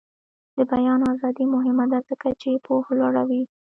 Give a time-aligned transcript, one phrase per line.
[0.55, 3.41] د بیان ازادي مهمه ده ځکه چې پوهه لوړوي.